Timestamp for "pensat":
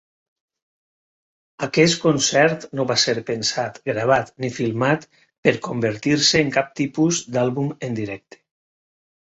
3.29-3.77